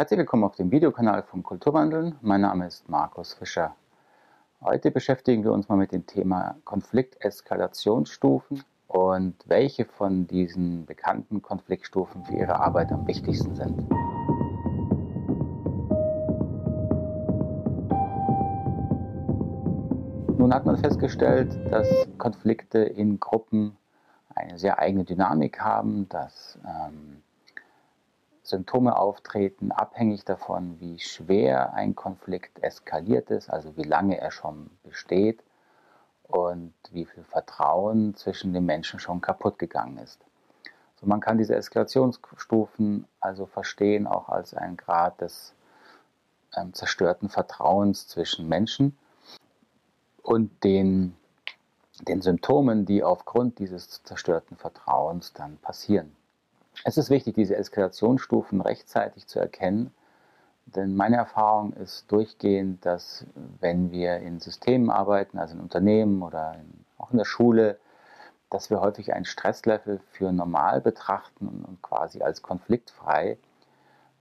[0.00, 2.16] Herzlich willkommen auf dem Videokanal vom Kulturwandeln.
[2.22, 3.76] Mein Name ist Markus Fischer.
[4.62, 12.24] Heute beschäftigen wir uns mal mit dem Thema Konflikteskalationsstufen und welche von diesen bekannten Konfliktstufen
[12.24, 13.76] für Ihre Arbeit am wichtigsten sind.
[20.38, 21.86] Nun hat man festgestellt, dass
[22.16, 23.76] Konflikte in Gruppen
[24.34, 27.20] eine sehr eigene Dynamik haben, dass ähm,
[28.50, 34.70] Symptome auftreten, abhängig davon, wie schwer ein Konflikt eskaliert ist, also wie lange er schon
[34.82, 35.42] besteht
[36.24, 40.20] und wie viel Vertrauen zwischen den Menschen schon kaputt gegangen ist.
[41.00, 45.54] So, man kann diese Eskalationsstufen also verstehen auch als einen Grad des
[46.56, 48.98] ähm, zerstörten Vertrauens zwischen Menschen
[50.22, 51.16] und den,
[52.06, 56.14] den Symptomen, die aufgrund dieses zerstörten Vertrauens dann passieren.
[56.84, 59.92] Es ist wichtig, diese Eskalationsstufen rechtzeitig zu erkennen,
[60.66, 63.26] denn meine Erfahrung ist durchgehend, dass
[63.60, 67.78] wenn wir in Systemen arbeiten, also in Unternehmen oder in, auch in der Schule,
[68.50, 73.38] dass wir häufig ein Stresslevel für normal betrachten und quasi als konfliktfrei,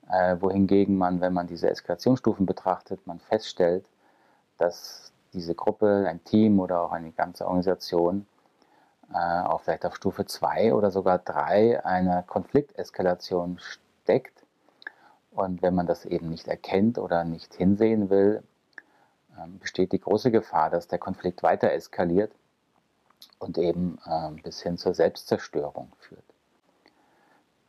[0.09, 3.85] äh, wohingegen man, wenn man diese Eskalationsstufen betrachtet, man feststellt,
[4.57, 8.25] dass diese Gruppe, ein Team oder auch eine ganze Organisation
[9.13, 14.43] äh, auch vielleicht auf Stufe 2 oder sogar 3 einer Konflikteskalation steckt.
[15.31, 18.43] Und wenn man das eben nicht erkennt oder nicht hinsehen will,
[19.37, 22.31] äh, besteht die große Gefahr, dass der Konflikt weiter eskaliert
[23.39, 26.23] und eben äh, bis hin zur Selbstzerstörung führt.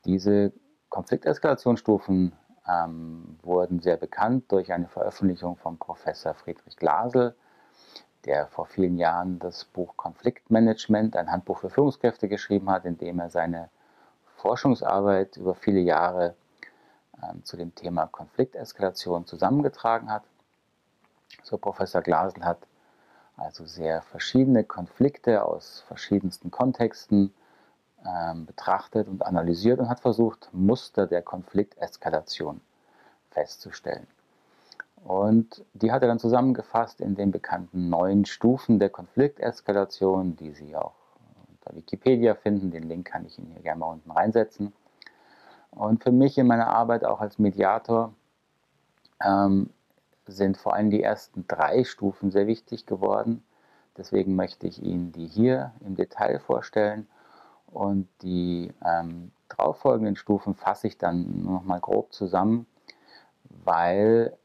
[0.04, 0.52] Diese
[0.88, 2.32] Konflikteskalationsstufen
[2.68, 7.34] ähm, wurden sehr bekannt durch eine Veröffentlichung von Professor Friedrich Glasel
[8.24, 13.18] der vor vielen Jahren das Buch Konfliktmanagement, ein Handbuch für Führungskräfte geschrieben hat, in dem
[13.18, 13.70] er seine
[14.36, 16.34] Forschungsarbeit über viele Jahre
[17.22, 20.24] ähm, zu dem Thema Konflikteskalation zusammengetragen hat.
[21.42, 22.58] So Professor Glasel hat
[23.36, 27.32] also sehr verschiedene Konflikte aus verschiedensten Kontexten
[28.06, 32.60] ähm, betrachtet und analysiert und hat versucht, Muster der Konflikteskalation
[33.30, 34.06] festzustellen.
[35.04, 40.76] Und die hat er dann zusammengefasst in den bekannten neun Stufen der Konflikteskalation, die Sie
[40.76, 40.94] auch
[41.48, 42.70] unter Wikipedia finden.
[42.70, 44.72] Den Link kann ich Ihnen hier gerne mal unten reinsetzen.
[45.70, 48.12] Und für mich in meiner Arbeit auch als Mediator
[49.24, 49.70] ähm,
[50.26, 53.42] sind vor allem die ersten drei Stufen sehr wichtig geworden.
[53.96, 57.06] Deswegen möchte ich Ihnen die hier im Detail vorstellen.
[57.66, 62.66] Und die ähm, darauffolgenden Stufen fasse ich dann nochmal grob zusammen,
[63.44, 64.36] weil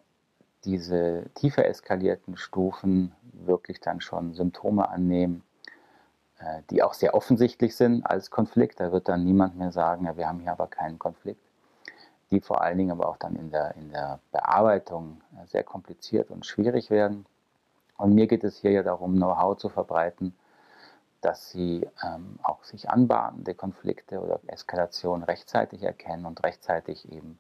[0.66, 5.44] diese tiefer eskalierten Stufen wirklich dann schon Symptome annehmen,
[6.40, 8.80] äh, die auch sehr offensichtlich sind als Konflikt.
[8.80, 11.42] Da wird dann niemand mehr sagen, ja, wir haben hier aber keinen Konflikt.
[12.32, 16.32] Die vor allen Dingen aber auch dann in der, in der Bearbeitung äh, sehr kompliziert
[16.32, 17.26] und schwierig werden.
[17.98, 20.36] Und mir geht es hier ja darum, Know-how zu verbreiten,
[21.22, 27.40] dass sie ähm, auch sich anbahnende Konflikte oder Eskalation rechtzeitig erkennen und rechtzeitig eben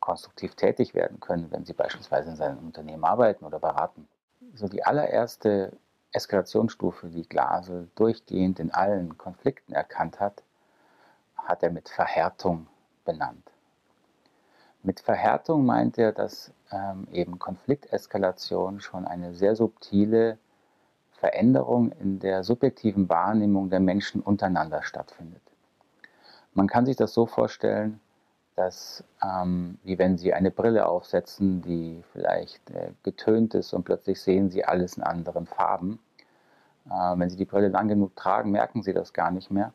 [0.00, 4.08] konstruktiv tätig werden können, wenn Sie beispielsweise in seinem Unternehmen arbeiten oder beraten.
[4.54, 5.72] So die allererste
[6.12, 10.42] Eskalationsstufe, die Glasel durchgehend in allen Konflikten erkannt hat,
[11.36, 12.66] hat er mit Verhärtung
[13.04, 13.50] benannt.
[14.82, 20.38] Mit Verhärtung meint er, dass ähm, eben Konflikteskalation schon eine sehr subtile
[21.12, 25.42] Veränderung in der subjektiven Wahrnehmung der Menschen untereinander stattfindet.
[26.54, 28.00] Man kann sich das so vorstellen,
[28.58, 34.20] dass, ähm, wie wenn Sie eine Brille aufsetzen, die vielleicht äh, getönt ist und plötzlich
[34.20, 36.00] sehen Sie alles in anderen Farben.
[36.86, 39.72] Äh, wenn Sie die Brille lang genug tragen, merken Sie das gar nicht mehr.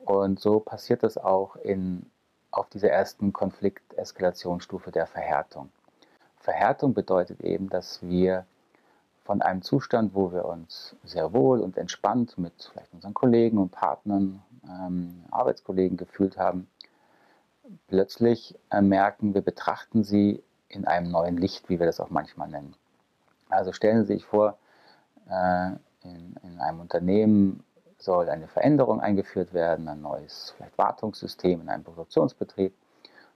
[0.00, 2.04] Und so passiert das auch in,
[2.50, 5.70] auf dieser ersten Konflikteskalationsstufe der Verhärtung.
[6.36, 8.44] Verhärtung bedeutet eben, dass wir
[9.24, 13.70] von einem Zustand, wo wir uns sehr wohl und entspannt mit vielleicht unseren Kollegen und
[13.70, 16.68] Partnern, ähm, Arbeitskollegen gefühlt haben,
[17.88, 22.48] plötzlich äh, merken, wir betrachten sie in einem neuen Licht, wie wir das auch manchmal
[22.48, 22.74] nennen.
[23.48, 24.58] Also stellen Sie sich vor,
[25.28, 25.70] äh,
[26.02, 27.64] in, in einem Unternehmen
[27.98, 32.74] soll eine Veränderung eingeführt werden, ein neues vielleicht Wartungssystem in einem Produktionsbetrieb.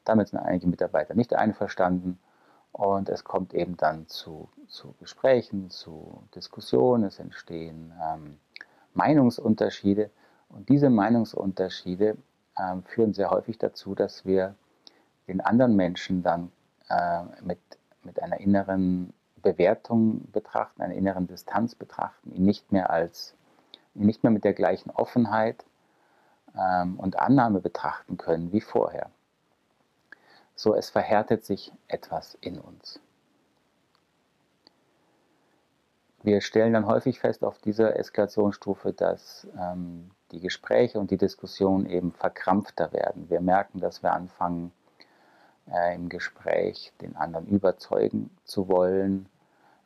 [0.04, 2.18] Damit sind einige Mitarbeiter nicht einverstanden
[2.72, 8.38] und es kommt eben dann zu, zu Gesprächen, zu Diskussionen, es entstehen ähm,
[8.94, 10.10] Meinungsunterschiede
[10.48, 12.16] und diese Meinungsunterschiede
[12.56, 14.54] äh, führen sehr häufig dazu, dass wir
[15.28, 16.52] den anderen Menschen dann
[16.88, 17.58] äh, mit,
[18.02, 23.34] mit einer inneren Bewertung betrachten, einer inneren Distanz betrachten, ihn nicht mehr als,
[23.94, 25.64] nicht mehr mit der gleichen Offenheit
[26.56, 29.10] ähm, und Annahme betrachten können wie vorher.
[30.54, 33.00] So, es verhärtet sich etwas in uns.
[36.22, 41.86] Wir stellen dann häufig fest auf dieser Eskalationsstufe, dass ähm, die Gespräche und die Diskussionen
[41.86, 43.28] eben verkrampfter werden.
[43.28, 44.72] Wir merken, dass wir anfangen,
[45.70, 49.26] äh, im Gespräch den anderen überzeugen zu wollen.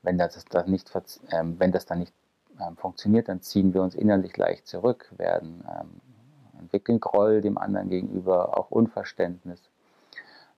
[0.02, 2.14] Wenn das, das nicht, äh, wenn das dann nicht
[2.58, 6.00] äh, funktioniert, dann ziehen wir uns innerlich leicht zurück, werden ähm,
[6.58, 9.60] entwickeln Groll dem anderen gegenüber, auch Unverständnis,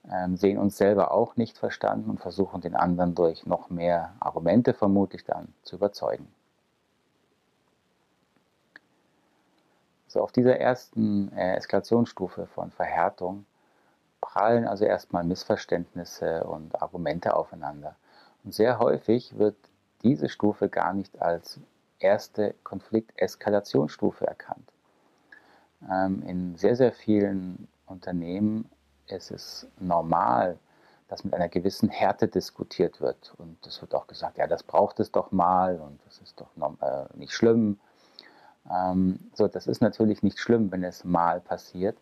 [0.09, 4.73] ähm, sehen uns selber auch nicht verstanden und versuchen den anderen durch noch mehr Argumente
[4.73, 6.27] vermutlich dann zu überzeugen.
[10.09, 13.45] So auf dieser ersten äh, Eskalationsstufe von Verhärtung
[14.21, 17.95] prallen also erstmal Missverständnisse und Argumente aufeinander.
[18.43, 19.55] Und sehr häufig wird
[20.01, 21.59] diese Stufe gar nicht als
[21.99, 24.73] erste Konflikteskalationsstufe erkannt.
[25.89, 28.67] Ähm, in sehr, sehr vielen Unternehmen
[29.07, 30.57] ist es normal,
[31.07, 33.35] dass mit einer gewissen Härte diskutiert wird.
[33.37, 36.49] Und es wird auch gesagt, ja, das braucht es doch mal und das ist doch
[36.81, 37.79] äh, nicht schlimm.
[38.71, 41.97] Ähm, so, das ist natürlich nicht schlimm, wenn es mal passiert.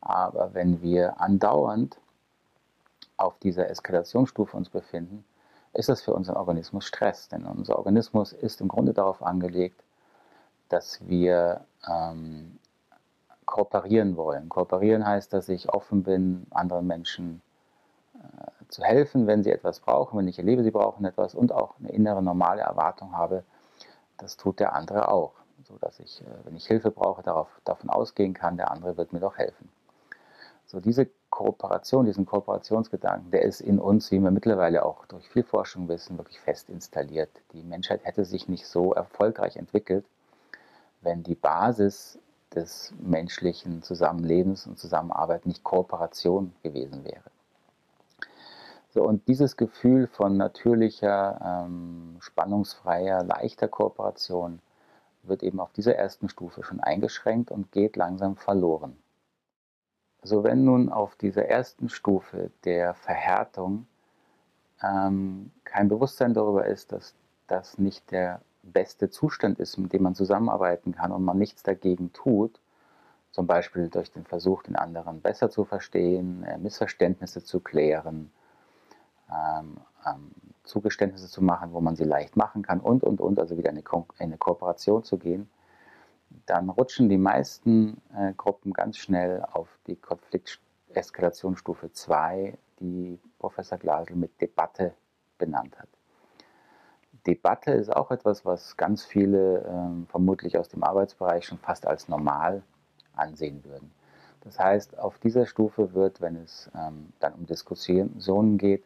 [0.00, 1.98] Aber wenn wir andauernd
[3.16, 5.24] auf dieser Eskalationsstufe uns befinden,
[5.72, 7.28] ist das für unseren Organismus Stress.
[7.28, 9.82] Denn unser Organismus ist im Grunde darauf angelegt,
[10.68, 12.58] dass wir ähm,
[13.46, 14.48] kooperieren wollen.
[14.48, 17.42] Kooperieren heißt, dass ich offen bin, anderen Menschen
[18.14, 21.74] äh, zu helfen, wenn sie etwas brauchen, wenn ich erlebe, sie brauchen etwas und auch
[21.78, 23.44] eine innere normale Erwartung habe,
[24.18, 25.32] das tut der andere auch.
[25.80, 29.20] Dass ich, äh, wenn ich Hilfe brauche, darauf, davon ausgehen kann, der andere wird mir
[29.20, 29.68] doch helfen.
[30.66, 35.42] So diese Kooperation, diesen Kooperationsgedanken, der ist in uns, wie wir mittlerweile auch durch viel
[35.42, 37.30] Forschung wissen, wirklich fest installiert.
[37.52, 40.04] Die Menschheit hätte sich nicht so erfolgreich entwickelt,
[41.02, 42.18] wenn die Basis
[42.54, 47.30] des menschlichen Zusammenlebens und Zusammenarbeit nicht Kooperation gewesen wäre.
[48.90, 54.60] So, und dieses Gefühl von natürlicher, ähm, spannungsfreier, leichter Kooperation
[55.28, 58.96] wird eben auf dieser ersten Stufe schon eingeschränkt und geht langsam verloren.
[60.22, 63.86] So, wenn nun auf dieser ersten Stufe der Verhärtung
[64.82, 67.14] ähm, kein Bewusstsein darüber ist, dass
[67.46, 72.12] das nicht der beste Zustand ist, mit dem man zusammenarbeiten kann und man nichts dagegen
[72.12, 72.58] tut,
[73.30, 78.30] zum Beispiel durch den Versuch, den anderen besser zu verstehen, äh, Missverständnisse zu klären,
[79.30, 79.76] ähm,
[80.06, 80.30] ähm,
[80.64, 83.76] Zugeständnisse zu machen, wo man sie leicht machen kann und, und, und, also wieder in
[83.76, 85.48] eine, Ko eine Kooperation zu gehen,
[86.46, 94.16] dann rutschen die meisten äh, Gruppen ganz schnell auf die Konflikteskalationsstufe 2, die Professor Glasel
[94.16, 94.94] mit Debatte
[95.38, 95.88] benannt hat.
[97.26, 102.08] Debatte ist auch etwas, was ganz viele ähm, vermutlich aus dem Arbeitsbereich schon fast als
[102.08, 102.62] normal
[103.14, 103.90] ansehen würden.
[104.42, 108.84] Das heißt, auf dieser Stufe wird, wenn es ähm, dann um Diskussionen geht,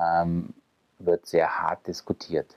[0.00, 0.54] ähm,
[0.98, 2.56] wird sehr hart diskutiert.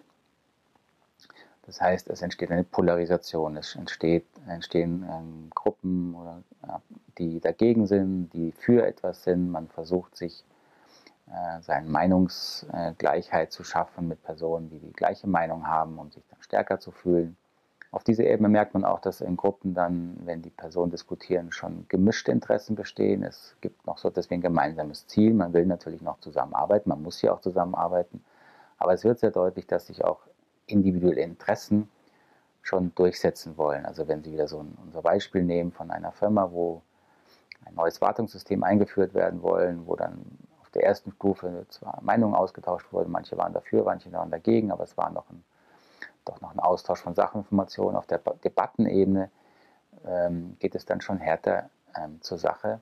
[1.66, 6.82] Das heißt, es entsteht eine Polarisation, es entsteht, entstehen ähm, Gruppen, oder, ja,
[7.18, 9.50] die dagegen sind, die für etwas sind.
[9.50, 10.44] Man versucht sich
[11.28, 16.42] äh, seine Meinungsgleichheit zu schaffen mit Personen, die die gleiche Meinung haben, um sich dann
[16.42, 17.36] stärker zu fühlen.
[17.96, 21.86] Auf dieser Ebene merkt man auch, dass in Gruppen dann, wenn die Personen diskutieren, schon
[21.88, 23.24] gemischte Interessen bestehen.
[23.24, 25.34] Es gibt noch so deswegen ein gemeinsames Ziel.
[25.34, 28.22] Man will natürlich noch zusammenarbeiten, man muss hier auch zusammenarbeiten.
[28.78, 30.20] Aber es wird sehr deutlich, dass sich auch
[30.66, 31.88] individuelle Interessen
[32.64, 33.86] schon durchsetzen wollen.
[33.86, 36.82] Also wenn Sie wieder so ein, unser Beispiel nehmen von einer Firma, wo
[37.64, 40.20] ein neues Wartungssystem eingeführt werden wollen, wo dann
[40.60, 44.84] auf der ersten Stufe zwar Meinungen ausgetauscht wurden, manche waren dafür, manche waren dagegen, aber
[44.84, 45.46] es war noch ein,
[46.26, 47.96] doch noch ein Austausch von Sachinformationen.
[47.96, 49.30] Auf der Debattenebene
[50.06, 52.80] ähm, geht es dann schon härter ähm, zur Sache.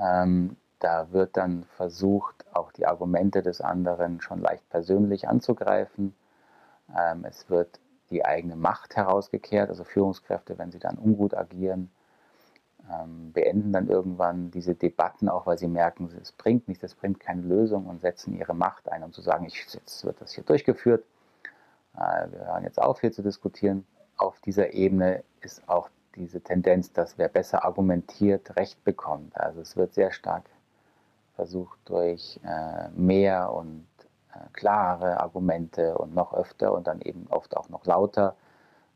[0.00, 6.14] Ähm, da wird dann versucht, auch die Argumente des anderen schon leicht persönlich anzugreifen
[6.96, 7.80] ähm, es wird
[8.10, 11.90] die eigene Macht herausgekehrt, also Führungskräfte, wenn sie dann ungut agieren,
[12.90, 17.20] ähm, beenden dann irgendwann diese Debatten, auch weil sie merken, es bringt nichts, es bringt
[17.20, 20.44] keine Lösung und setzen ihre Macht ein, um zu sagen, ich, jetzt wird das hier
[20.44, 21.04] durchgeführt,
[21.94, 23.86] wir hören jetzt auf, hier zu diskutieren.
[24.16, 29.36] Auf dieser Ebene ist auch diese Tendenz, dass wer besser argumentiert, Recht bekommt.
[29.38, 30.44] Also es wird sehr stark
[31.34, 33.86] versucht, durch äh, mehr und
[34.34, 38.36] äh, klare Argumente und noch öfter und dann eben oft auch noch lauter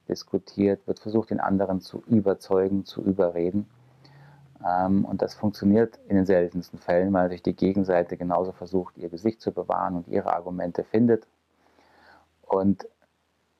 [0.08, 3.68] diskutiert, wird versucht, den anderen zu überzeugen, zu überreden.
[4.64, 9.08] Ähm, und das funktioniert in den seltensten Fällen, weil sich die Gegenseite genauso versucht, ihr
[9.08, 11.26] Gesicht zu bewahren und ihre Argumente findet.
[12.46, 12.88] Und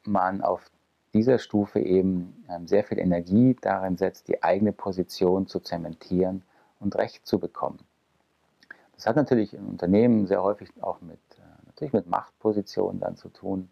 [0.05, 0.71] man auf
[1.13, 6.43] dieser Stufe eben ähm, sehr viel Energie darin setzt, die eigene Position zu zementieren
[6.79, 7.79] und Recht zu bekommen.
[8.95, 13.29] Das hat natürlich in Unternehmen sehr häufig auch mit, äh, natürlich mit Machtpositionen dann zu
[13.29, 13.69] tun,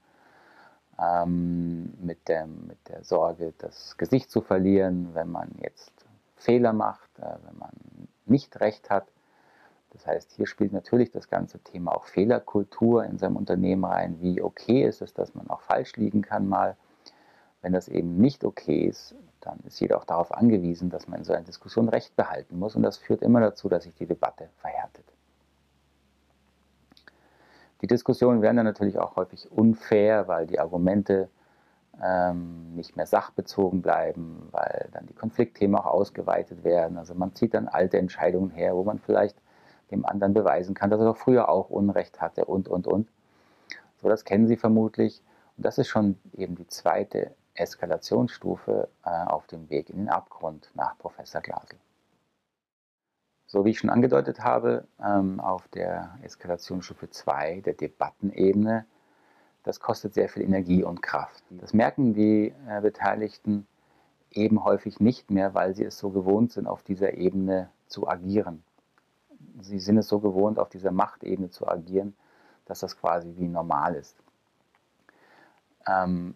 [0.99, 5.93] ähm, mit, dem, mit der Sorge, das Gesicht zu verlieren, wenn man jetzt
[6.37, 7.71] Fehler macht, äh, wenn man
[8.27, 9.07] nicht recht hat.
[9.95, 14.21] Das heißt, hier spielt natürlich das ganze Thema auch Fehlerkultur in seinem Unternehmen rein.
[14.21, 16.77] Wie okay ist es, dass man auch falsch liegen kann mal?
[17.63, 21.25] Wenn das eben nicht okay ist, dann ist jeder auch darauf angewiesen, dass man in
[21.25, 22.75] so einer Diskussion Recht behalten muss.
[22.75, 25.05] Und das führt immer dazu, dass sich die Debatte verhärtet.
[27.81, 31.29] Die Diskussionen werden dann natürlich auch häufig unfair, weil die Argumente
[32.03, 36.99] ähm, nicht mehr sachbezogen bleiben, weil dann die Konfliktthemen auch ausgeweitet werden.
[36.99, 39.37] Also man zieht dann alte Entscheidungen her, wo man vielleicht
[39.95, 43.09] dem anderen beweisen kann, dass er doch früher auch Unrecht hatte und, und, und.
[44.03, 45.23] So, das kennen Sie vermutlich.
[45.57, 50.71] Und das ist schon eben die zweite Eskalationsstufe äh, auf dem Weg in den Abgrund
[50.75, 51.79] nach Professor Glasel.
[53.47, 58.85] So wie ich schon angedeutet habe, ähm, auf der Eskalationsstufe 2, der Debattenebene,
[59.63, 61.45] das kostet sehr viel Energie und Kraft.
[61.51, 63.67] Das merken die äh, Beteiligten
[64.33, 68.65] eben häufig nicht mehr, weil sie es so gewohnt sind, auf dieser Ebene zu agieren.
[69.61, 72.15] Sie sind es so gewohnt, auf dieser Machtebene zu agieren,
[72.67, 74.17] dass das quasi wie normal ist.
[75.87, 76.35] Ähm,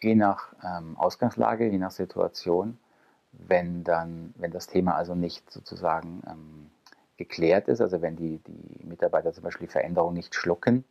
[0.00, 2.78] je nach ähm, Ausgangslage, je nach Situation,
[3.32, 6.70] wenn dann, wenn das Thema also nicht sozusagen ähm,
[7.16, 10.84] geklärt ist, also wenn die, die Mitarbeiter zum Beispiel die Veränderung nicht schlucken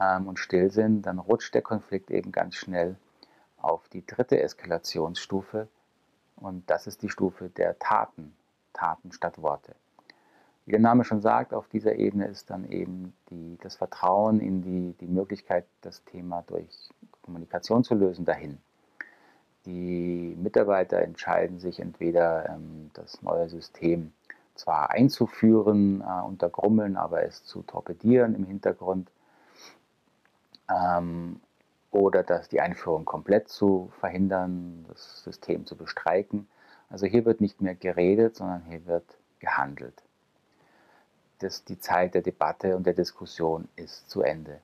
[0.00, 2.96] ähm, und still sind, dann rutscht der Konflikt eben ganz schnell
[3.56, 5.68] auf die dritte Eskalationsstufe
[6.36, 8.36] und das ist die Stufe der Taten,
[8.72, 9.74] Taten statt Worte.
[10.66, 14.62] Wie der Name schon sagt, auf dieser Ebene ist dann eben die, das Vertrauen in
[14.62, 16.90] die, die Möglichkeit, das Thema durch
[17.22, 18.58] Kommunikation zu lösen, dahin.
[19.64, 24.12] Die Mitarbeiter entscheiden sich entweder ähm, das neue System
[24.56, 29.08] zwar einzuführen äh, unter Grummeln, aber es zu torpedieren im Hintergrund
[30.68, 31.40] ähm,
[31.92, 36.48] oder dass die Einführung komplett zu verhindern, das System zu bestreiken.
[36.90, 39.04] Also hier wird nicht mehr geredet, sondern hier wird
[39.38, 40.05] gehandelt
[41.38, 44.60] das, die Zeit der Debatte und der Diskussion ist zu Ende.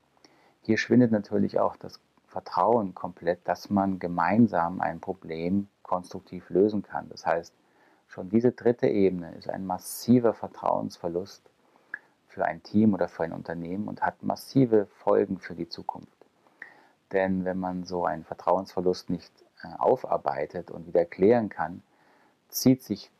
[0.62, 7.08] Hier schwindet natürlich auch das Vertrauen komplett, dass man gemeinsam ein Problem konstruktiv lösen kann.
[7.10, 7.52] Das heißt,
[8.08, 11.42] schon diese dritte Ebene ist ein massiver Vertrauensverlust
[12.28, 16.08] für ein Team oder für ein Unternehmen und hat massive Folgen für die Zukunft.
[17.12, 21.82] Denn wenn man so einen Vertrauensverlust nicht äh, aufarbeitet und wieder klären kann,
[22.48, 23.10] zieht sich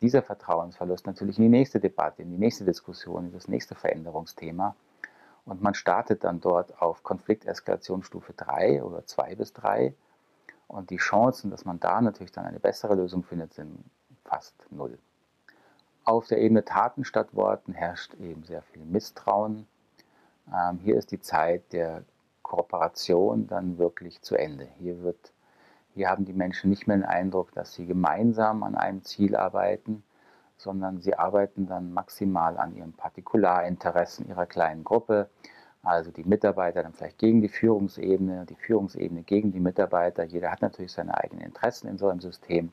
[0.00, 4.74] dieser Vertrauensverlust natürlich in die nächste Debatte, in die nächste Diskussion, in das nächste Veränderungsthema.
[5.44, 9.94] Und man startet dann dort auf Konflikteskalationsstufe 3 oder 2 bis 3.
[10.68, 13.82] Und die Chancen, dass man da natürlich dann eine bessere Lösung findet, sind
[14.24, 14.98] fast null.
[16.04, 19.66] Auf der Ebene Taten statt Worten herrscht eben sehr viel Misstrauen.
[20.54, 22.04] Ähm, hier ist die Zeit der
[22.42, 24.68] Kooperation dann wirklich zu Ende.
[24.78, 25.32] Hier wird
[25.98, 30.04] hier haben die Menschen nicht mehr den Eindruck, dass sie gemeinsam an einem Ziel arbeiten,
[30.56, 35.28] sondern sie arbeiten dann maximal an ihren Partikularinteressen ihrer kleinen Gruppe.
[35.82, 40.22] Also die Mitarbeiter dann vielleicht gegen die Führungsebene, die Führungsebene gegen die Mitarbeiter.
[40.22, 42.70] Jeder hat natürlich seine eigenen Interessen in so einem System.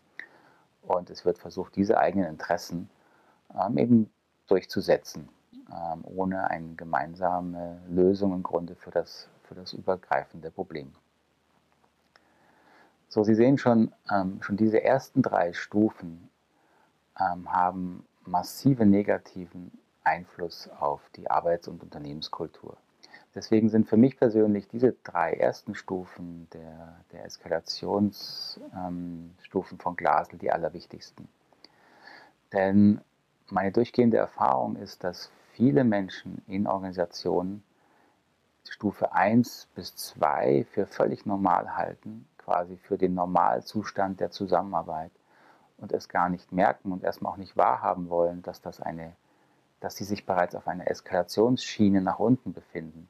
[0.84, 2.91] Und es wird versucht, diese eigenen Interessen
[3.60, 4.12] ähm, eben
[4.46, 5.29] durchzusetzen,
[5.72, 10.94] ähm, ohne eine gemeinsame Lösung im Grunde für das, für das übergreifende Problem.
[13.15, 16.29] So, Sie sehen schon, ähm, schon diese ersten drei Stufen
[17.17, 19.72] ähm, haben massive negativen
[20.03, 22.75] Einfluss auf die Arbeits- und Unternehmenskultur.
[23.34, 30.38] Deswegen sind für mich persönlich diese drei ersten Stufen der, der Eskalationsstufen ähm, von Glasl
[30.38, 31.29] die allerwichtigsten.
[32.51, 33.00] Denn
[33.50, 37.63] meine durchgehende Erfahrung ist, dass viele Menschen in Organisationen
[38.67, 45.11] Stufe 1 bis 2 für völlig normal halten quasi für den Normalzustand der Zusammenarbeit
[45.77, 49.13] und es gar nicht merken und erstmal auch nicht wahrhaben wollen, dass das eine,
[49.79, 53.09] dass sie sich bereits auf einer Eskalationsschiene nach unten befinden.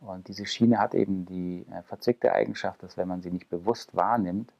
[0.00, 3.94] Und diese Schiene hat eben die äh, verzwickte Eigenschaft, dass wenn man sie nicht bewusst
[3.94, 4.52] wahrnimmt,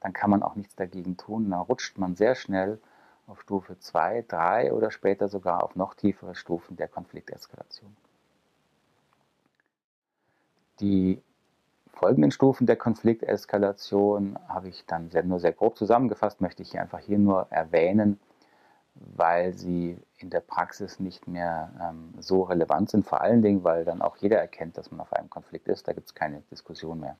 [0.00, 1.50] dann kann man auch nichts dagegen tun.
[1.50, 2.80] Dann rutscht man sehr schnell
[3.26, 7.96] auf Stufe 2, 3 oder später sogar auf noch tiefere Stufen der Konflikteskalation.
[10.80, 11.22] Die
[12.00, 16.80] folgenden Stufen der Konflikteskalation habe ich dann sehr, nur sehr grob zusammengefasst, möchte ich hier
[16.80, 18.18] einfach hier nur erwähnen,
[18.94, 23.84] weil sie in der Praxis nicht mehr ähm, so relevant sind, vor allen Dingen, weil
[23.84, 27.00] dann auch jeder erkennt, dass man auf einem Konflikt ist, da gibt es keine Diskussion
[27.00, 27.16] mehr.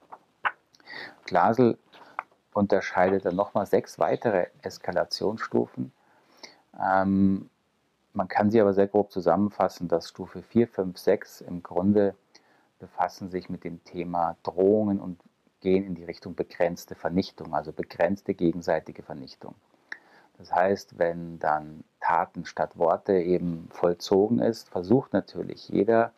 [1.25, 1.77] Glasel
[2.55, 5.93] unterscheidet dann nochmal sechs weitere Eskalationsstufen.
[6.83, 7.51] Ähm,
[8.15, 12.15] man kann sie aber sehr grob zusammenfassen, dass Stufe 4, 5, 6 im Grunde
[12.81, 15.21] befassen sich mit dem Thema Drohungen und
[15.61, 19.55] gehen in die Richtung begrenzte Vernichtung, also begrenzte gegenseitige Vernichtung.
[20.39, 26.13] Das heißt, wenn dann Taten statt Worte eben vollzogen ist, versucht natürlich jeder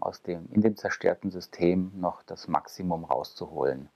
[0.00, 3.88] aus dem in dem zerstörten System noch das Maximum rauszuholen.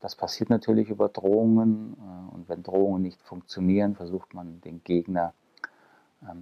[0.00, 5.34] Das passiert natürlich über Drohungen äh, und wenn Drohungen nicht funktionieren, versucht man den Gegner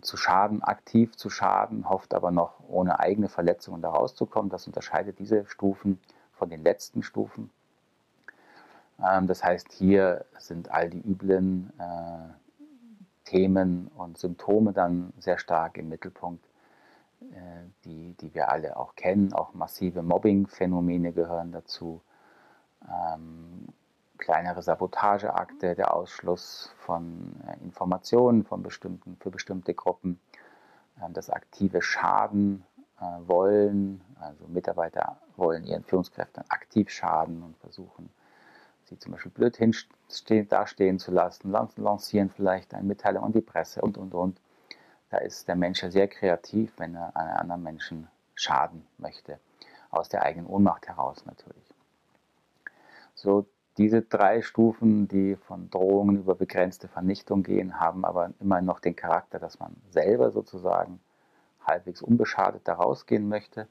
[0.02, 4.50] zu schaden, aktiv zu schaden, hofft aber noch ohne eigene Verletzungen da rauszukommen.
[4.50, 5.98] Das unterscheidet diese Stufen
[6.32, 7.50] von den letzten Stufen.
[9.02, 12.28] Ähm, das heißt, hier sind all die üblen äh,
[13.24, 16.44] Themen und Symptome dann sehr stark im Mittelpunkt,
[17.20, 19.32] äh, die, die wir alle auch kennen.
[19.32, 22.00] Auch massive Mobbing-Phänomene gehören dazu.
[24.20, 30.20] Kleinere Sabotageakte, der Ausschluss von äh, Informationen von bestimmten, für bestimmte Gruppen,
[31.00, 32.64] äh, das aktive Schaden
[33.00, 38.10] äh, wollen, also Mitarbeiter wollen ihren Führungskräften aktiv schaden und versuchen,
[38.84, 43.80] sie zum Beispiel blöd hinstehen, dastehen zu lassen, lancieren vielleicht eine Mitteilung an die Presse
[43.80, 44.40] und, und, und.
[45.08, 49.40] Da ist der Mensch ja sehr kreativ, wenn er einem anderen Menschen schaden möchte.
[49.90, 51.64] Aus der eigenen Ohnmacht heraus natürlich.
[53.14, 53.46] So,
[53.78, 58.96] diese drei Stufen, die von Drohungen über begrenzte Vernichtung gehen, haben aber immer noch den
[58.96, 61.00] Charakter, dass man selber sozusagen
[61.64, 63.68] halbwegs unbeschadet da rausgehen möchte.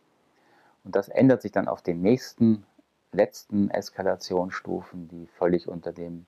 [0.84, 2.66] Und das ändert sich dann auf den nächsten
[3.12, 6.26] letzten Eskalationsstufen, die völlig unter dem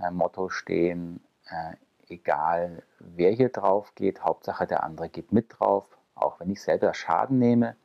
[0.00, 1.74] äh, Motto stehen, äh,
[2.08, 6.94] egal wer hier drauf geht, Hauptsache der andere geht mit drauf, auch wenn ich selber
[6.94, 7.76] Schaden nehme,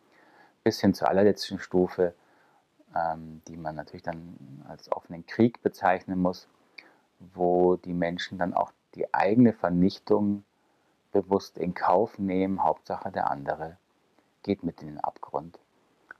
[0.64, 2.14] bis hin zur allerletzten Stufe,
[3.48, 6.48] die man natürlich dann als offenen Krieg bezeichnen muss,
[7.34, 10.44] wo die Menschen dann auch die eigene Vernichtung
[11.12, 13.78] bewusst in Kauf nehmen, Hauptsache der andere
[14.44, 15.58] geht mit in den Abgrund.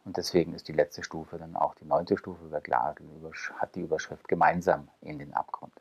[0.06, 3.08] Und deswegen ist die letzte Stufe dann auch die neunte Stufe über Gladel,
[3.58, 5.74] hat die Überschrift gemeinsam in den Abgrund.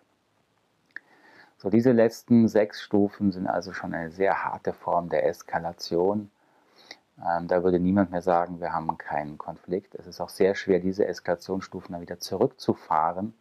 [1.58, 6.30] So, diese letzten sechs Stufen sind also schon eine sehr harte Form der Eskalation.
[7.24, 9.94] Ähm, da würde niemand mehr sagen, wir haben keinen Konflikt.
[9.94, 13.34] Es ist auch sehr schwer, diese Eskalationsstufen dann wieder zurückzufahren.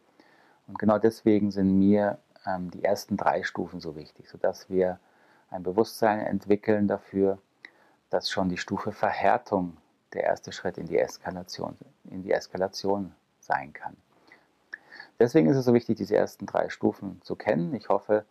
[0.68, 4.98] Und genau deswegen sind mir ähm, die ersten drei Stufen so wichtig, sodass wir
[5.50, 7.38] ein Bewusstsein entwickeln dafür,
[8.10, 9.76] dass schon die Stufe Verhärtung
[10.12, 13.96] der erste Schritt in die Eskalation, in die Eskalation sein kann.
[15.18, 17.74] Deswegen ist es so wichtig, diese ersten drei Stufen zu kennen.
[17.74, 18.24] Ich hoffe,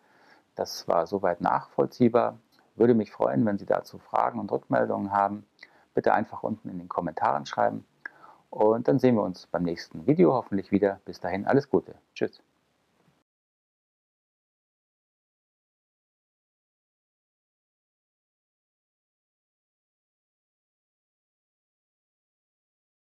[0.55, 2.37] das war soweit nachvollziehbar.
[2.81, 5.45] Würde mich freuen, wenn Sie dazu Fragen und Rückmeldungen haben.
[5.93, 7.85] Bitte einfach unten in den Kommentaren schreiben.
[8.49, 10.99] Und dann sehen wir uns beim nächsten Video hoffentlich wieder.
[11.05, 11.93] Bis dahin alles Gute.
[12.15, 12.41] Tschüss.